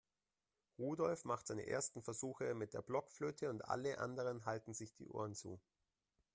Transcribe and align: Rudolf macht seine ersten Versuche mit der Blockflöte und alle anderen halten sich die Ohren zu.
Rudolf 0.79 1.25
macht 1.25 1.45
seine 1.45 1.67
ersten 1.67 2.01
Versuche 2.01 2.55
mit 2.55 2.73
der 2.73 2.81
Blockflöte 2.81 3.51
und 3.51 3.61
alle 3.63 3.99
anderen 3.99 4.45
halten 4.47 4.73
sich 4.73 4.95
die 4.95 5.07
Ohren 5.09 5.35
zu. 5.35 5.61